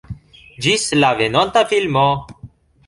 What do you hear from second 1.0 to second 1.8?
la venonta